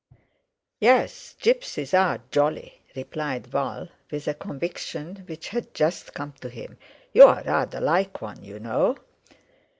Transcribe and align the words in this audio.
"Yes, 0.79 1.35
gipsies 1.39 1.93
are 1.93 2.21
jolly," 2.31 2.81
replied 2.95 3.45
Val, 3.45 3.87
with 4.09 4.27
a 4.27 4.33
conviction 4.33 5.17
which 5.27 5.49
had 5.49 5.75
just 5.75 6.15
come 6.15 6.31
to 6.41 6.49
him; 6.49 6.79
"you're 7.13 7.43
rather 7.45 7.79
like 7.79 8.19
one, 8.19 8.43
you 8.43 8.57
know." 8.57 8.97